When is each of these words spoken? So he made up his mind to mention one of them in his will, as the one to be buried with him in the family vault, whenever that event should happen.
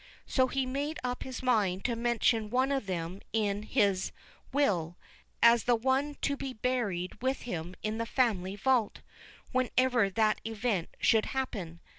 So 0.25 0.47
he 0.47 0.65
made 0.65 0.97
up 1.03 1.21
his 1.21 1.43
mind 1.43 1.85
to 1.85 1.95
mention 1.95 2.49
one 2.49 2.71
of 2.71 2.87
them 2.87 3.21
in 3.33 3.61
his 3.61 4.11
will, 4.51 4.97
as 5.43 5.65
the 5.65 5.75
one 5.75 6.15
to 6.23 6.35
be 6.35 6.53
buried 6.53 7.21
with 7.21 7.43
him 7.43 7.75
in 7.83 7.99
the 7.99 8.07
family 8.07 8.55
vault, 8.55 9.01
whenever 9.51 10.09
that 10.09 10.41
event 10.43 10.89
should 10.99 11.25
happen. 11.37 11.81